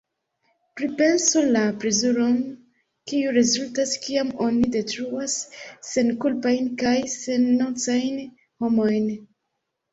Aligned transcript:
Pripensu 0.79 1.43
la 1.55 1.61
plezuron 1.83 2.39
kiu 3.11 3.35
rezultas 3.37 3.93
kiam 4.07 4.33
oni 4.47 4.71
detruas 4.79 5.37
senkulpajn 5.93 6.73
kaj 6.83 6.97
sennocajn 7.15 8.21
homojn. 8.67 9.11